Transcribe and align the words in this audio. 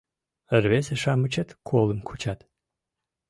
Рвезе-шамычет 0.63 1.49
колым 1.67 1.99
кучат 2.07 2.39